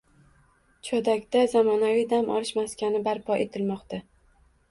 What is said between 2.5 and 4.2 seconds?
maskani barpo etilmoqda